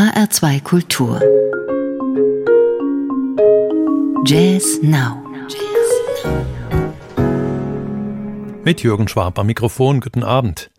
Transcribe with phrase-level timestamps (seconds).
[0.00, 1.20] HR2 Kultur.
[4.24, 5.22] Jazz Now.
[8.64, 10.69] Mit Jürgen Schwab am Mikrofon, guten Abend.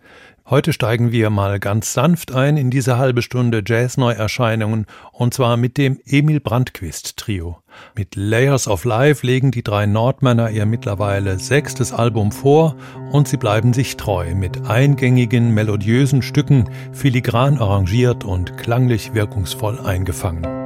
[0.52, 5.78] Heute steigen wir mal ganz sanft ein in diese halbe Stunde Jazz-Neuerscheinungen und zwar mit
[5.78, 7.60] dem Emil Brandquist Trio.
[7.96, 12.76] Mit Layers of Life legen die drei Nordmänner ihr mittlerweile sechstes Album vor
[13.14, 20.61] und sie bleiben sich treu mit eingängigen, melodiösen Stücken, filigran arrangiert und klanglich wirkungsvoll eingefangen.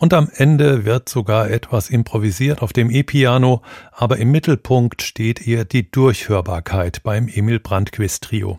[0.00, 3.60] Und am Ende wird sogar etwas improvisiert auf dem E-Piano,
[3.92, 8.58] aber im Mittelpunkt steht eher die Durchhörbarkeit beim Emil Brandquist Trio.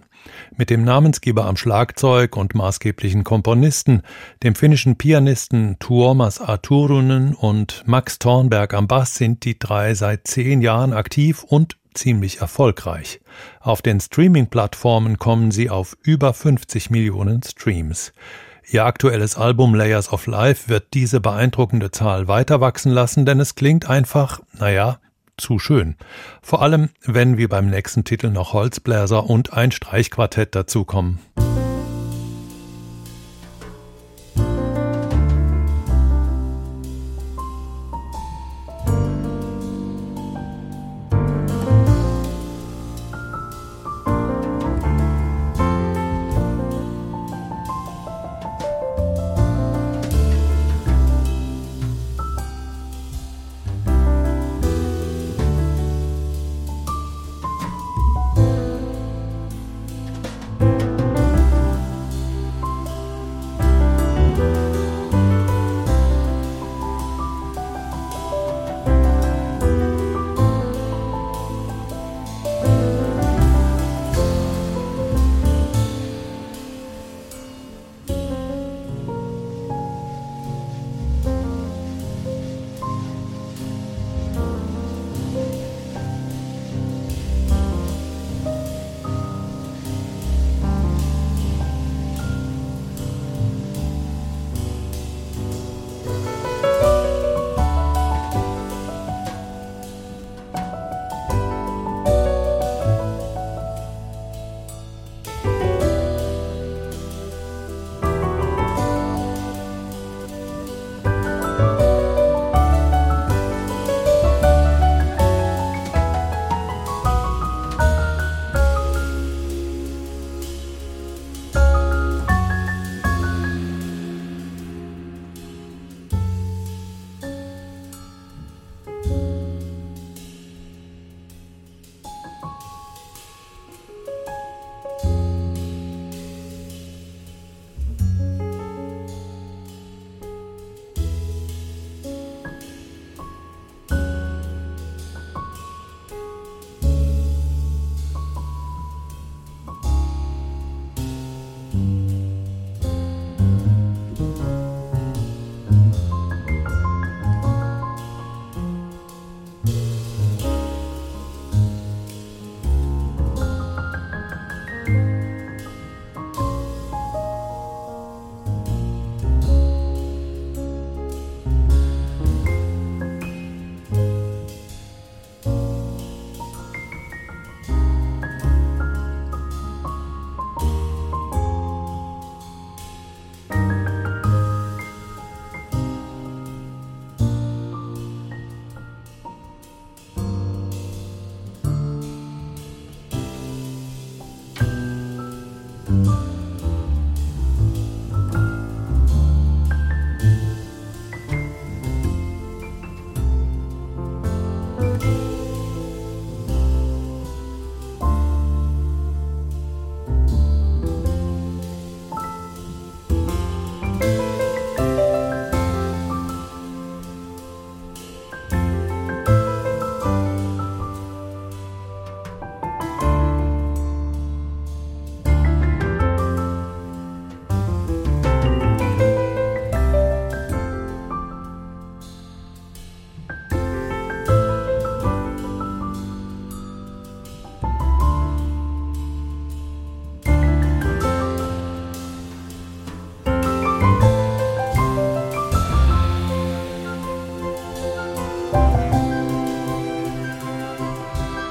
[0.56, 4.04] Mit dem Namensgeber am Schlagzeug und maßgeblichen Komponisten,
[4.44, 10.62] dem finnischen Pianisten Tuomas Arturunen und Max Thornberg am Bass sind die drei seit zehn
[10.62, 13.20] Jahren aktiv und ziemlich erfolgreich.
[13.62, 18.14] Auf den Streaming-Plattformen kommen sie auf über 50 Millionen Streams.
[18.74, 23.56] Ihr aktuelles Album Layers of Life wird diese beeindruckende Zahl weiter wachsen lassen, denn es
[23.56, 25.00] klingt einfach, naja,
[25.36, 25.98] zu schön.
[26.42, 31.20] Vor allem, wenn wir beim nächsten Titel noch Holzbläser und ein Streichquartett dazukommen.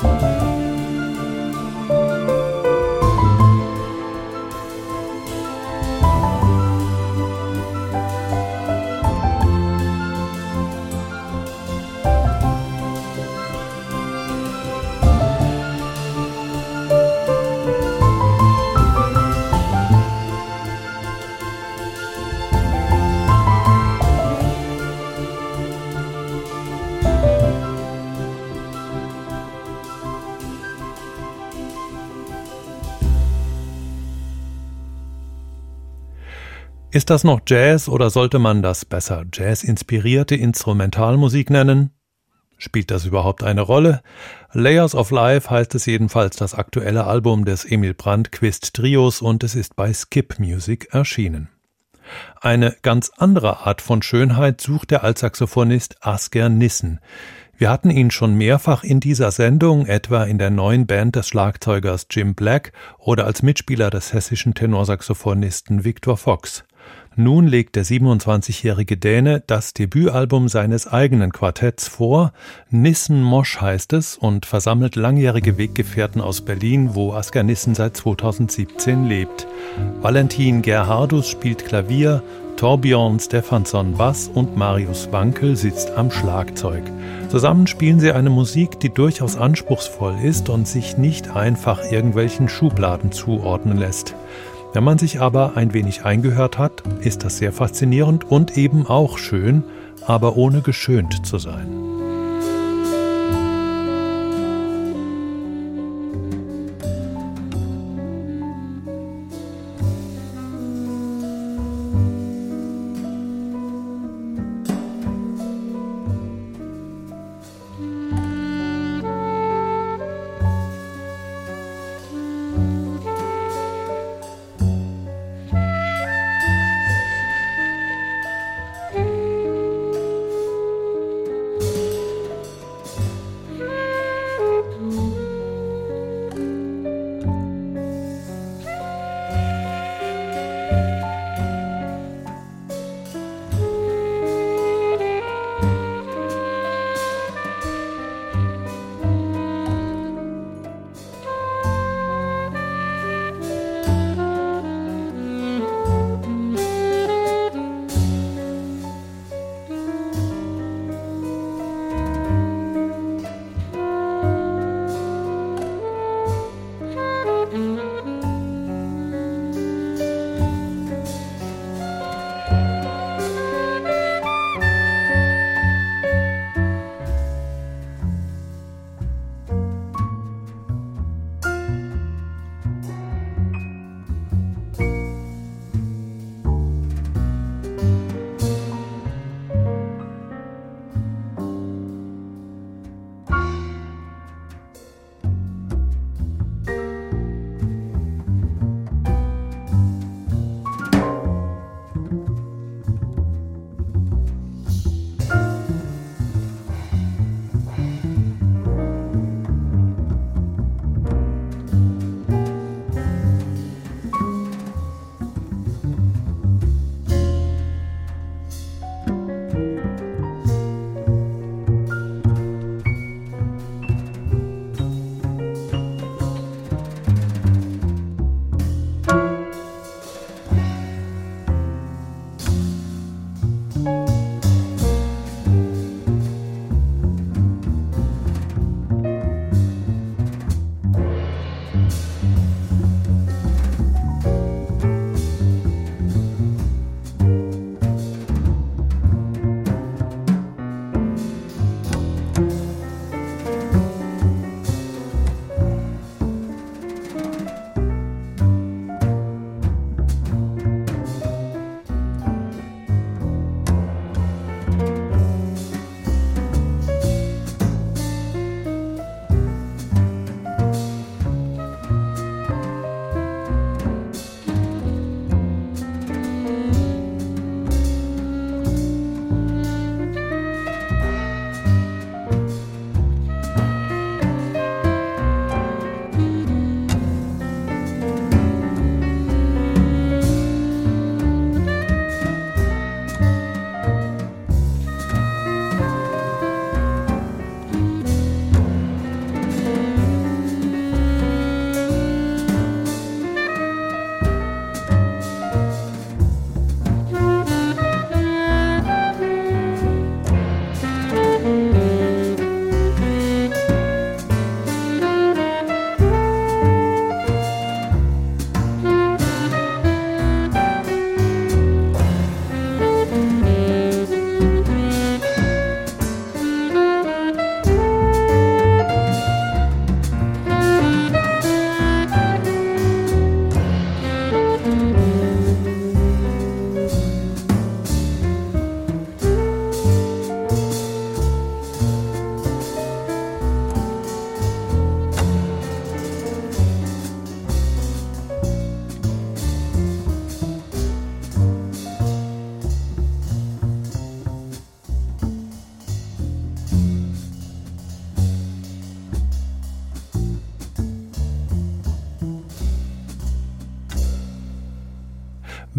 [0.03, 0.50] Bye.
[37.01, 41.93] Ist das noch Jazz oder sollte man das besser Jazz-inspirierte Instrumentalmusik nennen?
[42.59, 44.03] Spielt das überhaupt eine Rolle?
[44.53, 49.55] Layers of Life heißt es jedenfalls das aktuelle Album des Emil Brandquist Trios und es
[49.55, 51.49] ist bei Skip Music erschienen.
[52.39, 57.01] Eine ganz andere Art von Schönheit sucht der Altsaxophonist Asker Nissen.
[57.57, 62.09] Wir hatten ihn schon mehrfach in dieser Sendung, etwa in der neuen Band des Schlagzeugers
[62.11, 66.65] Jim Black oder als Mitspieler des hessischen Tenorsaxophonisten Victor Fox.
[67.23, 72.33] Nun legt der 27-jährige Däne das Debütalbum seines eigenen Quartetts vor.
[72.71, 79.05] Nissen Mosch heißt es und versammelt langjährige Weggefährten aus Berlin, wo Asker Nissen seit 2017
[79.05, 79.47] lebt.
[80.01, 82.23] Valentin Gerhardus spielt Klavier,
[82.57, 86.85] Torbjörn Stefansson Bass und Marius Wankel sitzt am Schlagzeug.
[87.29, 93.13] Zusammen spielen sie eine Musik, die durchaus anspruchsvoll ist und sich nicht einfach irgendwelchen Schubladen
[93.13, 94.15] zuordnen lässt.
[94.73, 99.19] Wenn man sich aber ein wenig eingehört hat, ist das sehr faszinierend und eben auch
[99.19, 99.65] schön,
[100.07, 102.00] aber ohne geschönt zu sein.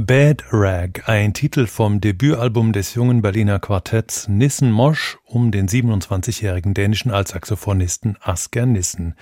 [0.06, 6.74] Bad Rag, ein Titel vom Debütalbum des jungen Berliner Quartetts Nissen Mosch um den 27-jährigen
[6.74, 9.14] dänischen Altsaxophonisten Asker Nissen.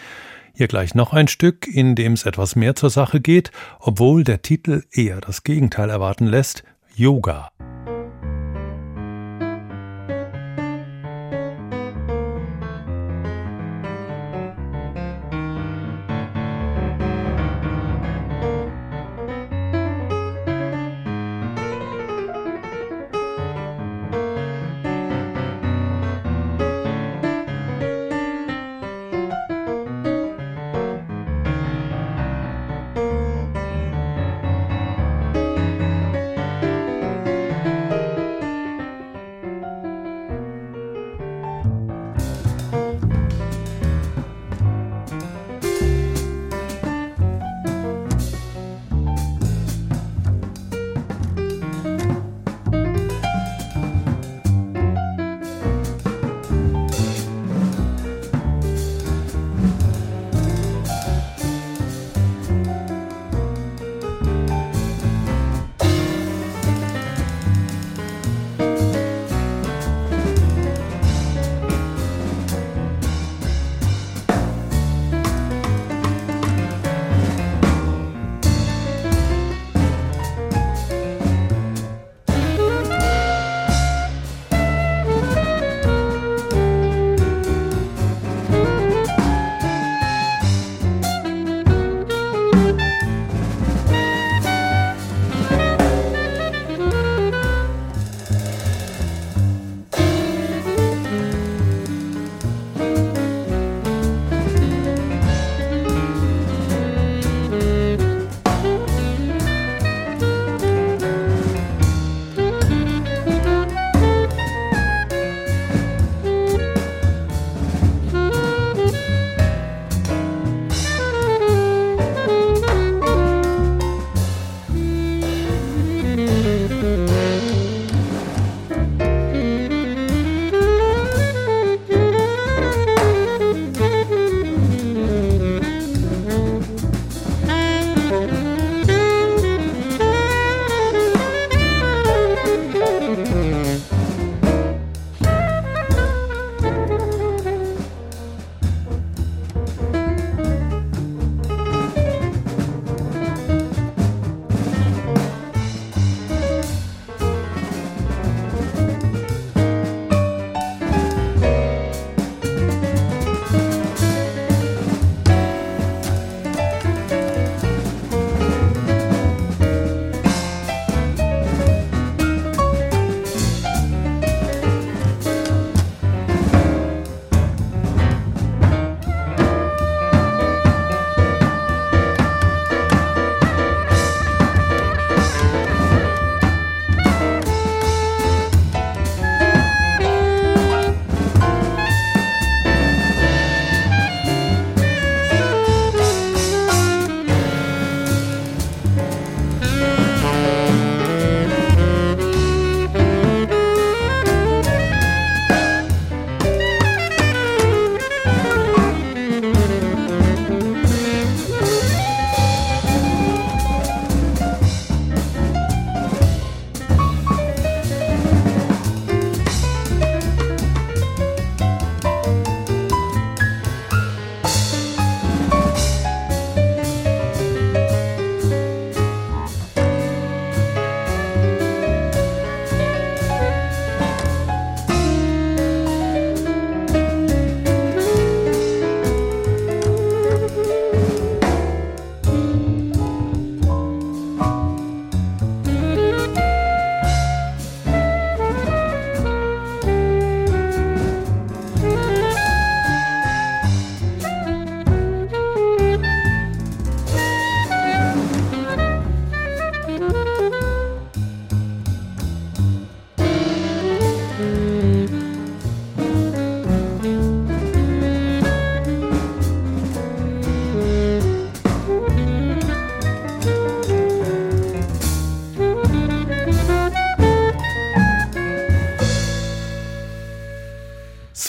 [0.54, 4.42] Hier gleich noch ein Stück, in dem es etwas mehr zur Sache geht, obwohl der
[4.42, 6.64] Titel eher das Gegenteil erwarten lässt,
[6.96, 7.52] Yoga.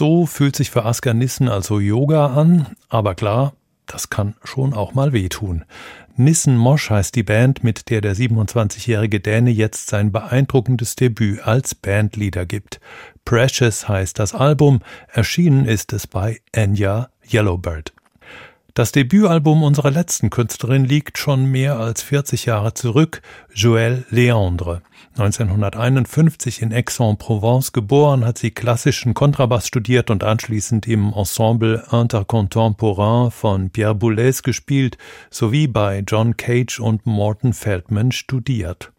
[0.00, 3.52] So fühlt sich für Asker Nissen also Yoga an, aber klar,
[3.84, 5.66] Das kann schon auch mal wehtun.
[6.16, 11.74] Nissen Mosch heißt die Band, mit der der 27-jährige Däne jetzt sein beeindruckendes Debüt als
[11.74, 12.80] Bandleader gibt.
[13.26, 17.92] Precious heißt das Album, erschienen ist es bei Enya Yellowbird.
[18.80, 23.20] Das Debütalbum unserer letzten Künstlerin liegt schon mehr als 40 Jahre zurück,
[23.54, 24.80] Joëlle Léandre.
[25.18, 33.68] 1951 in Aix-en-Provence geboren, hat sie klassischen Kontrabass studiert und anschließend im Ensemble Intercontemporain von
[33.68, 34.96] Pierre Boulez gespielt,
[35.28, 38.92] sowie bei John Cage und Morton Feldman studiert.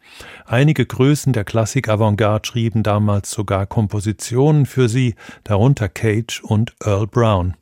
[0.46, 7.08] Einige Größen der Klassik Avantgarde schrieben damals sogar Kompositionen für sie, darunter Cage und Earl
[7.08, 7.56] Brown.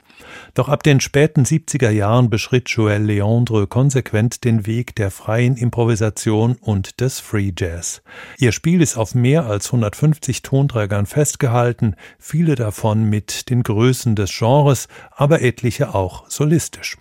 [0.55, 6.57] Doch ab den späten 70er Jahren beschritt Joël Leandre konsequent den Weg der freien Improvisation
[6.61, 8.03] und des Free Jazz.
[8.39, 14.37] Ihr Spiel ist auf mehr als 150 Tonträgern festgehalten, viele davon mit den Größen des
[14.37, 16.97] Genres, aber etliche auch solistisch.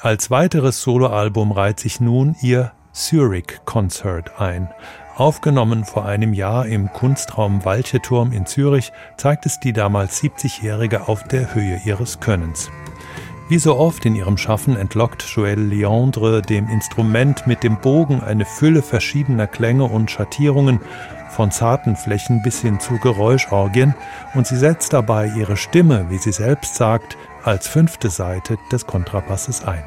[0.00, 4.68] Als weiteres Soloalbum reiht sich nun ihr Zurich Concert ein.
[5.16, 11.24] Aufgenommen vor einem Jahr im Kunstraum Walcheturm in Zürich, zeigt es die damals 70-Jährige auf
[11.24, 12.70] der Höhe ihres Könnens.
[13.50, 18.46] Wie so oft in ihrem Schaffen entlockt Joël Leandre dem Instrument mit dem Bogen eine
[18.46, 20.80] Fülle verschiedener Klänge und Schattierungen,
[21.28, 23.94] von zarten Flächen bis hin zu Geräuschorgien,
[24.34, 29.62] und sie setzt dabei ihre Stimme, wie sie selbst sagt, als fünfte Seite des Kontrabasses
[29.64, 29.84] ein.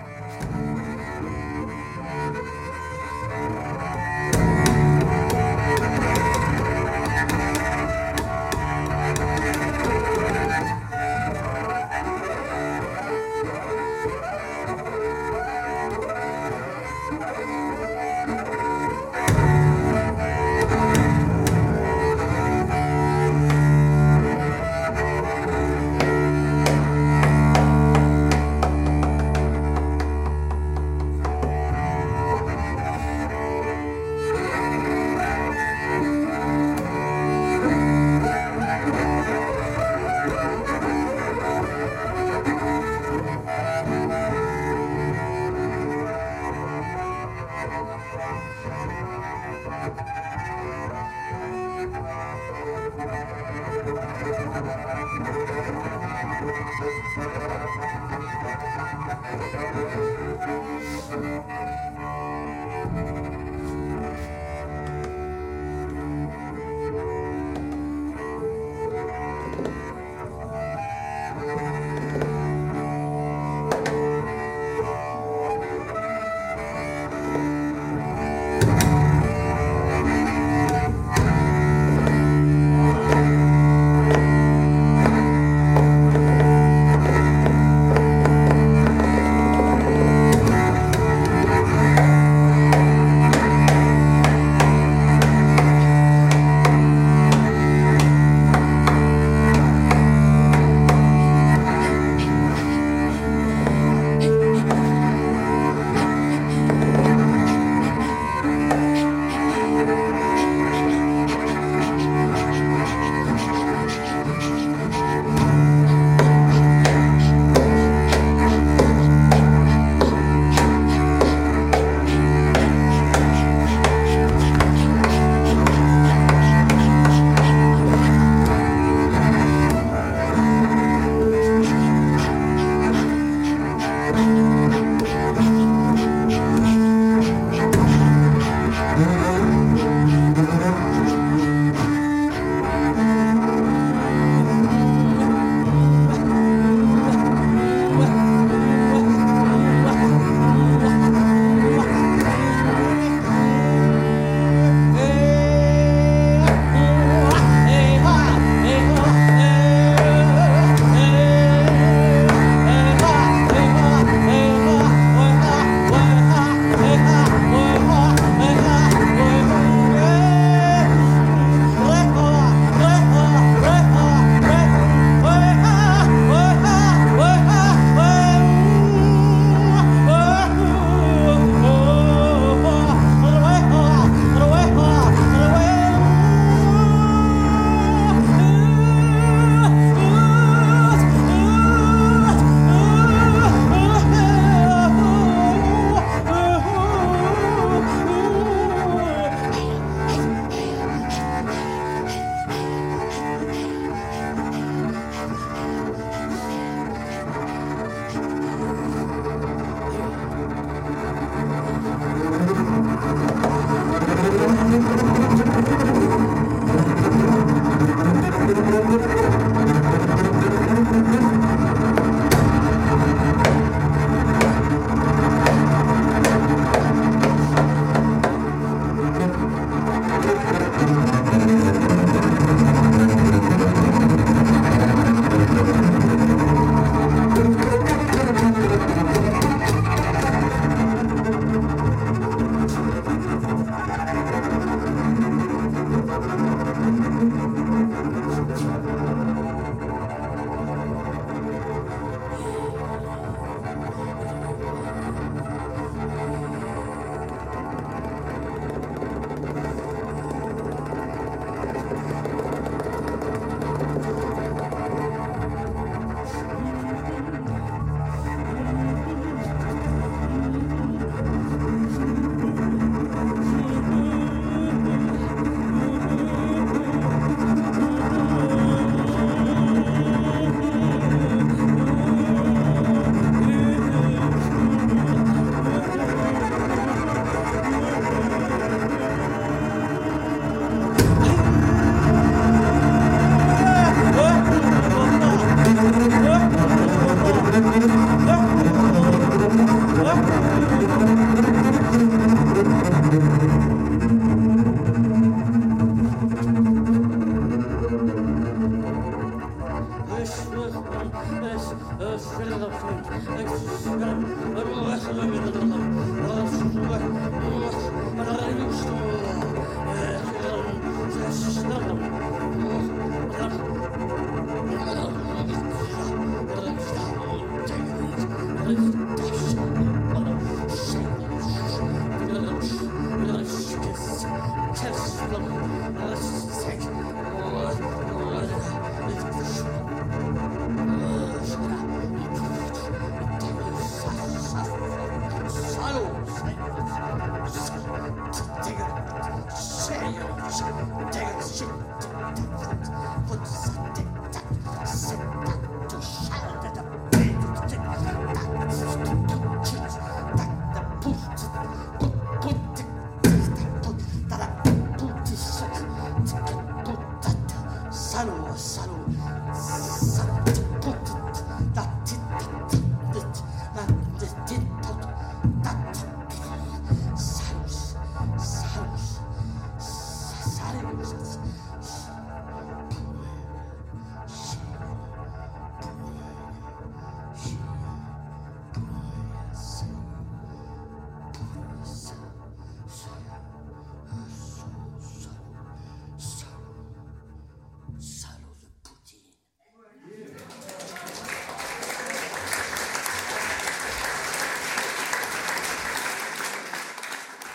[328.65, 329.04] Christ.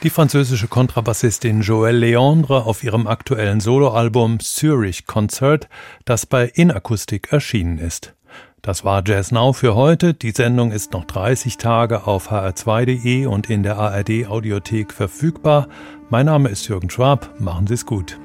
[0.03, 5.69] Die französische Kontrabassistin Joëlle Leandre auf ihrem aktuellen Soloalbum Zurich Concert,
[6.07, 8.15] das bei Inakustik erschienen ist.
[8.63, 10.15] Das war Jazz Now für heute.
[10.15, 15.69] Die Sendung ist noch 30 Tage auf hr2.de und in der ARD Audiothek verfügbar.
[16.09, 17.39] Mein Name ist Jürgen Schwab.
[17.39, 18.19] Machen Sie es gut.